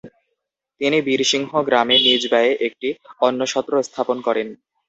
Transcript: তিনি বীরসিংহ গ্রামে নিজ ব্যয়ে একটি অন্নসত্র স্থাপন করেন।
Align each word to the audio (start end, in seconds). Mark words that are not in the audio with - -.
তিনি 0.81 0.97
বীরসিংহ 1.01 1.51
গ্রামে 1.67 1.95
নিজ 2.05 2.21
ব্যয়ে 2.31 2.53
একটি 2.67 2.89
অন্নসত্র 3.21 3.73
স্থাপন 3.87 4.17
করেন। 4.27 4.47